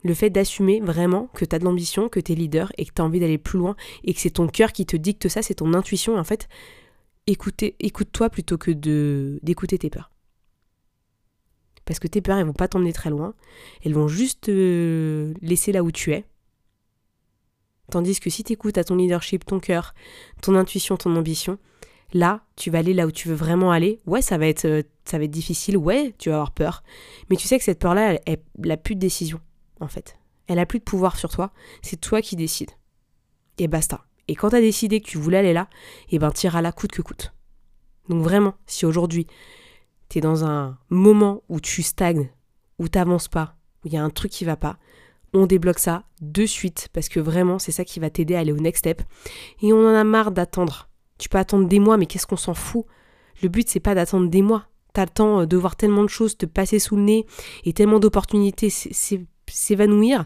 Le 0.06 0.14
fait 0.14 0.30
d'assumer 0.30 0.82
vraiment 0.82 1.28
que 1.34 1.44
tu 1.44 1.56
as 1.56 1.60
de 1.60 1.66
l'ambition, 1.66 2.10
que 2.10 2.20
tu 2.20 2.32
es 2.32 2.36
leader 2.36 2.72
et 2.78 2.86
que 2.86 2.92
tu 2.94 3.02
as 3.02 3.06
envie 3.06 3.20
d'aller 3.20 3.40
plus 3.40 3.58
loin 3.58 3.76
et 4.04 4.14
que 4.14 4.20
c'est 4.20 4.30
ton 4.30 4.48
cœur 4.48 4.72
qui 4.72 4.86
te 4.86 4.96
dicte 4.96 5.28
ça, 5.28 5.42
c'est 5.42 5.56
ton 5.56 5.74
intuition. 5.74 6.16
En 6.16 6.24
fait, 6.24 6.48
écoute-toi 7.26 8.30
plutôt 8.30 8.60
que 8.60 8.70
d'écouter 9.42 9.80
tes 9.80 9.90
peurs. 9.90 10.12
Parce 11.86 12.00
que 12.00 12.08
tes 12.08 12.22
peurs, 12.22 12.38
elles 12.38 12.46
vont 12.46 12.54
pas 12.54 12.68
t'emmener 12.68 12.94
très 12.94 13.10
loin. 13.10 13.34
Elles 13.84 13.96
vont 13.96 14.08
juste 14.08 14.42
te 14.42 15.34
laisser 15.42 15.72
là 15.72 15.84
où 15.84 15.92
tu 15.92 16.14
es 16.14 16.24
Tandis 17.90 18.20
que 18.20 18.30
si 18.30 18.44
tu 18.44 18.54
écoutes 18.54 18.78
à 18.78 18.84
ton 18.84 18.96
leadership, 18.96 19.44
ton 19.44 19.60
cœur, 19.60 19.96
ton 20.42 20.56
intuition, 20.56 20.98
ton 20.98 21.16
ambition, 21.16 21.58
là, 22.14 22.44
tu 22.56 22.70
vas 22.70 22.80
aller 22.80 22.94
là 22.94 23.08
où 23.08 23.12
tu 23.12 23.28
veux 23.28 23.36
vraiment 23.36 23.72
aller. 23.72 24.02
Ouais, 24.06 24.22
ça 24.22 24.38
va 24.38 24.48
être, 24.48 24.66
euh, 24.66 24.84
ça 25.04 25.18
va 25.18 25.24
être 25.26 25.32
difficile, 25.32 25.78
ouais, 25.78 26.14
tu 26.18 26.30
vas 26.30 26.36
avoir 26.36 26.52
peur. 26.52 26.84
Mais 27.30 27.36
tu 27.36 27.48
sais 27.48 27.58
que 27.58 27.64
cette 27.64 27.80
peur-là, 27.80 28.20
elle, 28.26 28.40
n'a 28.58 28.78
plus 28.78 28.96
de 28.96 29.00
décision, 29.00 29.40
en 29.80 29.88
fait. 29.88 30.18
Elle 30.48 30.60
a 30.60 30.66
plus 30.66 30.80
de 30.80 30.84
pouvoir 30.84 31.18
sur 31.18 31.30
toi. 31.30 31.52
C'est 31.82 32.00
toi 32.00 32.22
qui 32.22 32.36
décides. 32.36 32.72
Et 33.58 33.68
basta. 33.68 34.06
Et 34.28 34.36
quand 34.36 34.50
tu 34.50 34.56
as 34.56 34.62
décidé 34.62 35.02
que 35.02 35.08
tu 35.08 35.18
voulais 35.18 35.38
aller 35.38 35.54
là, 35.54 35.68
et 36.10 36.16
eh 36.16 36.20
ben 36.20 36.32
t'iras 36.32 36.62
là 36.62 36.72
coûte 36.72 36.92
que 36.92 37.02
coûte. 37.02 37.34
Donc 38.10 38.24
vraiment, 38.24 38.56
si 38.66 38.86
aujourd'hui, 38.86 39.28
tu 40.10 40.18
es 40.18 40.22
dans 40.22 40.46
un 40.46 40.78
moment 40.90 41.44
où 41.50 41.60
tu 41.60 41.84
stagnes, 41.84 42.30
où 42.80 42.88
t'avances 42.88 43.28
pas, 43.28 43.56
où 43.84 43.88
il 43.88 43.94
y 43.94 43.98
a 43.98 44.04
un 44.04 44.10
truc 44.10 44.32
qui 44.32 44.46
va 44.46 44.56
pas, 44.56 44.78
on 45.34 45.48
débloque 45.48 45.80
ça 45.80 46.04
de 46.22 46.46
suite 46.46 46.88
parce 46.94 47.10
que 47.10 47.20
vraiment 47.20 47.60
c'est 47.60 47.72
ça 47.72 47.84
qui 47.84 48.00
va 48.00 48.10
t'aider 48.10 48.36
à 48.36 48.40
aller 48.40 48.52
au 48.52 48.58
next 48.58 48.80
step. 48.80 49.02
Et 49.62 49.74
on 49.74 49.86
en 49.86 49.94
a 49.94 50.04
marre 50.04 50.32
d'attendre. 50.32 50.90
Tu 51.18 51.30
peux 51.30 51.38
attendre 51.38 51.68
des 51.68 51.80
mois, 51.80 51.98
mais 51.98 52.06
qu'est-ce 52.06 52.28
qu'on 52.28 52.38
s'en 52.38 52.54
fout? 52.54 52.86
Le 53.42 53.50
but 53.50 53.68
c'est 53.70 53.80
pas 53.80 53.96
d'attendre 53.96 54.30
des 54.30 54.42
mois. 54.42 54.68
T'as 54.94 55.08
euh, 55.20 55.46
de 55.46 55.58
voir 55.58 55.76
tellement 55.76 56.04
de 56.04 56.10
choses 56.10 56.38
te 56.38 56.46
passer 56.46 56.80
sous 56.80 56.96
le 56.96 57.02
nez 57.02 57.26
et 57.66 57.74
tellement 57.74 58.00
d'opportunités 58.00 58.70
s'évanouir. 59.54 60.26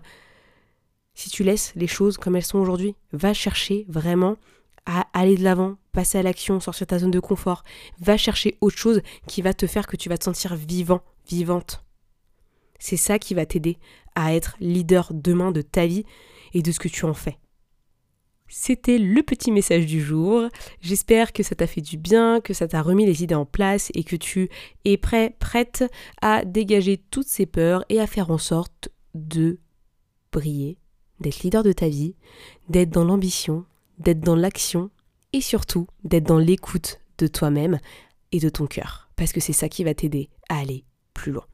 Si 1.13 1.29
tu 1.29 1.43
laisses 1.43 1.73
les 1.75 1.87
choses 1.87 2.17
comme 2.17 2.35
elles 2.35 2.45
sont 2.45 2.59
aujourd'hui, 2.59 2.95
va 3.11 3.33
chercher 3.33 3.85
vraiment 3.89 4.37
à 4.85 5.07
aller 5.13 5.35
de 5.35 5.43
l'avant, 5.43 5.75
passer 5.91 6.17
à 6.17 6.23
l'action, 6.23 6.59
sortir 6.59 6.87
de 6.87 6.89
ta 6.89 6.99
zone 6.99 7.11
de 7.11 7.19
confort. 7.19 7.63
Va 7.99 8.17
chercher 8.17 8.57
autre 8.61 8.77
chose 8.77 9.01
qui 9.27 9.41
va 9.41 9.53
te 9.53 9.67
faire 9.67 9.87
que 9.87 9.97
tu 9.97 10.09
vas 10.09 10.17
te 10.17 10.23
sentir 10.23 10.55
vivant, 10.55 11.01
vivante. 11.27 11.83
C'est 12.79 12.97
ça 12.97 13.19
qui 13.19 13.33
va 13.33 13.45
t'aider 13.45 13.77
à 14.15 14.33
être 14.33 14.55
leader 14.59 15.11
demain 15.13 15.51
de 15.51 15.61
ta 15.61 15.85
vie 15.85 16.05
et 16.53 16.61
de 16.61 16.71
ce 16.71 16.79
que 16.79 16.87
tu 16.87 17.05
en 17.05 17.13
fais. 17.13 17.37
C'était 18.47 18.97
le 18.97 19.21
petit 19.21 19.51
message 19.51 19.85
du 19.85 20.01
jour. 20.01 20.49
J'espère 20.81 21.33
que 21.33 21.43
ça 21.43 21.53
t'a 21.53 21.67
fait 21.67 21.81
du 21.81 21.97
bien, 21.97 22.41
que 22.41 22.55
ça 22.55 22.67
t'a 22.67 22.81
remis 22.81 23.05
les 23.05 23.21
idées 23.21 23.35
en 23.35 23.45
place 23.45 23.91
et 23.93 24.03
que 24.03 24.15
tu 24.15 24.49
es 24.85 24.97
prêt, 24.97 25.35
prête 25.37 25.83
à 26.21 26.43
dégager 26.45 26.97
toutes 27.11 27.27
ces 27.27 27.45
peurs 27.45 27.85
et 27.89 27.99
à 27.99 28.07
faire 28.07 28.31
en 28.31 28.39
sorte 28.39 28.89
de 29.13 29.59
briller, 30.31 30.77
d'être 31.19 31.41
leader 31.41 31.63
de 31.63 31.71
ta 31.71 31.89
vie, 31.89 32.15
d'être 32.69 32.89
dans 32.89 33.05
l'ambition, 33.05 33.65
d'être 33.97 34.21
dans 34.21 34.35
l'action 34.35 34.89
et 35.33 35.41
surtout 35.41 35.87
d'être 36.03 36.25
dans 36.25 36.37
l'écoute 36.37 36.99
de 37.17 37.27
toi-même 37.27 37.79
et 38.31 38.39
de 38.39 38.49
ton 38.49 38.67
cœur. 38.67 39.09
Parce 39.15 39.31
que 39.31 39.39
c'est 39.39 39.53
ça 39.53 39.69
qui 39.69 39.83
va 39.83 39.93
t'aider 39.93 40.29
à 40.49 40.59
aller 40.59 40.85
plus 41.13 41.31
loin. 41.31 41.45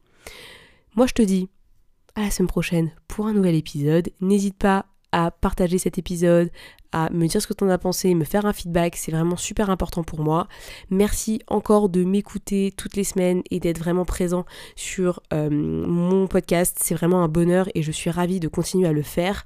Moi 0.95 1.07
je 1.07 1.13
te 1.13 1.21
dis 1.21 1.49
à 2.15 2.21
la 2.21 2.31
semaine 2.31 2.47
prochaine 2.47 2.91
pour 3.07 3.27
un 3.27 3.33
nouvel 3.33 3.55
épisode. 3.55 4.11
N'hésite 4.21 4.57
pas 4.57 4.85
à 5.11 5.31
partager 5.31 5.77
cet 5.77 5.97
épisode, 5.97 6.51
à 6.95 7.09
me 7.11 7.27
dire 7.27 7.41
ce 7.41 7.47
que 7.47 7.53
tu 7.53 7.65
en 7.65 7.69
as 7.69 7.77
pensé, 7.77 8.15
me 8.15 8.23
faire 8.23 8.45
un 8.45 8.53
feedback, 8.53 8.95
c'est 8.95 9.11
vraiment 9.11 9.35
super 9.35 9.69
important 9.69 10.01
pour 10.01 10.21
moi. 10.21 10.47
Merci 10.89 11.41
encore 11.47 11.89
de 11.89 12.05
m'écouter 12.05 12.73
toutes 12.77 12.95
les 12.95 13.03
semaines 13.03 13.41
et 13.51 13.59
d'être 13.59 13.79
vraiment 13.79 14.05
présent 14.05 14.45
sur 14.77 15.21
euh, 15.33 15.49
mon 15.49 16.27
podcast. 16.27 16.77
C'est 16.81 16.95
vraiment 16.95 17.21
un 17.21 17.27
bonheur 17.27 17.67
et 17.75 17.83
je 17.83 17.91
suis 17.91 18.09
ravie 18.09 18.39
de 18.39 18.47
continuer 18.47 18.87
à 18.87 18.93
le 18.93 19.01
faire. 19.01 19.45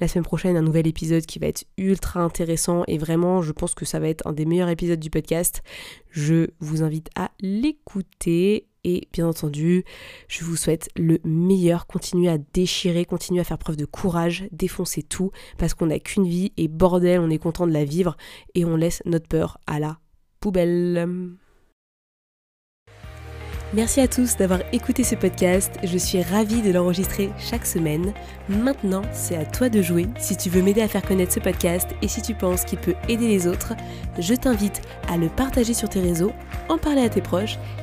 La 0.00 0.08
semaine 0.08 0.24
prochaine, 0.24 0.56
un 0.56 0.62
nouvel 0.62 0.88
épisode 0.88 1.24
qui 1.26 1.38
va 1.38 1.46
être 1.46 1.64
ultra 1.78 2.22
intéressant 2.22 2.82
et 2.88 2.98
vraiment, 2.98 3.40
je 3.40 3.52
pense 3.52 3.76
que 3.76 3.84
ça 3.84 4.00
va 4.00 4.08
être 4.08 4.26
un 4.26 4.32
des 4.32 4.44
meilleurs 4.44 4.68
épisodes 4.68 4.98
du 4.98 5.10
podcast. 5.10 5.62
Je 6.10 6.48
vous 6.58 6.82
invite 6.82 7.08
à 7.14 7.30
l'écouter 7.38 8.66
et 8.84 9.08
bien 9.12 9.26
entendu, 9.26 9.84
je 10.28 10.44
vous 10.44 10.56
souhaite 10.56 10.88
le 10.96 11.18
meilleur. 11.24 11.86
Continuez 11.86 12.28
à 12.28 12.38
déchirer, 12.38 13.04
continuez 13.04 13.40
à 13.40 13.44
faire 13.44 13.58
preuve 13.58 13.76
de 13.76 13.84
courage, 13.84 14.44
défoncez 14.52 15.02
tout, 15.02 15.30
parce 15.58 15.74
qu'on 15.74 15.86
n'a 15.86 15.98
qu'une 15.98 16.26
vie 16.26 16.52
et 16.56 16.68
bordel, 16.68 17.20
on 17.20 17.30
est 17.30 17.38
content 17.38 17.66
de 17.66 17.72
la 17.72 17.84
vivre 17.84 18.16
et 18.54 18.64
on 18.64 18.76
laisse 18.76 19.02
notre 19.04 19.28
peur 19.28 19.58
à 19.66 19.78
la 19.78 19.98
poubelle. 20.40 21.36
Merci 23.72 24.00
à 24.00 24.08
tous 24.08 24.36
d'avoir 24.36 24.62
écouté 24.72 25.04
ce 25.04 25.14
podcast, 25.14 25.70
je 25.84 25.96
suis 25.96 26.20
ravie 26.20 26.60
de 26.60 26.72
l'enregistrer 26.72 27.30
chaque 27.38 27.64
semaine. 27.64 28.12
Maintenant, 28.48 29.02
c'est 29.12 29.36
à 29.36 29.44
toi 29.44 29.68
de 29.68 29.80
jouer. 29.80 30.08
Si 30.18 30.36
tu 30.36 30.50
veux 30.50 30.60
m'aider 30.60 30.82
à 30.82 30.88
faire 30.88 31.06
connaître 31.06 31.32
ce 31.32 31.38
podcast 31.38 31.88
et 32.02 32.08
si 32.08 32.20
tu 32.20 32.34
penses 32.34 32.64
qu'il 32.64 32.80
peut 32.80 32.96
aider 33.08 33.28
les 33.28 33.46
autres, 33.46 33.74
je 34.18 34.34
t'invite 34.34 34.82
à 35.08 35.16
le 35.16 35.28
partager 35.28 35.72
sur 35.72 35.88
tes 35.88 36.00
réseaux, 36.00 36.32
en 36.68 36.78
parler 36.78 37.02
à 37.02 37.08
tes 37.08 37.22
proches 37.22 37.58